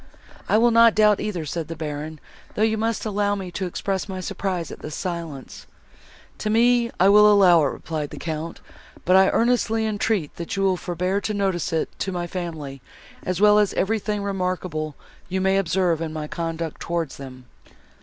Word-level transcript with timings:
"I 0.49 0.57
will 0.57 0.71
not 0.71 0.95
doubt 0.95 1.19
either," 1.19 1.45
said 1.45 1.67
the 1.67 1.75
Baron, 1.75 2.19
"though 2.55 2.63
you 2.63 2.75
must 2.75 3.05
allow 3.05 3.35
me 3.35 3.51
to 3.51 3.67
express 3.67 4.09
my 4.09 4.19
surprise, 4.19 4.71
at 4.71 4.79
this 4.79 4.95
silence." 4.95 5.67
"To 6.39 6.49
me 6.49 6.89
I 6.99 7.07
will 7.07 7.31
allow 7.31 7.63
it," 7.67 7.69
replied 7.69 8.09
the 8.09 8.17
Count, 8.17 8.61
"but 9.05 9.15
I 9.15 9.29
earnestly 9.29 9.85
entreat 9.85 10.37
that 10.37 10.55
you 10.55 10.63
will 10.63 10.75
forbear 10.77 11.21
to 11.21 11.35
notice 11.35 11.71
it 11.71 11.87
to 11.99 12.11
my 12.11 12.25
family, 12.25 12.81
as 13.21 13.39
well 13.39 13.59
as 13.59 13.75
everything 13.75 14.23
remarkable 14.23 14.95
you 15.29 15.39
may 15.39 15.59
observe 15.59 16.01
in 16.01 16.11
my 16.11 16.27
conduct 16.27 16.81
towards 16.81 17.17
them." 17.17 17.45